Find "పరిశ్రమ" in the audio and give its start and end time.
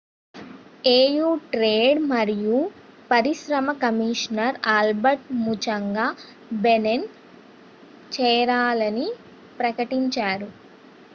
3.09-3.73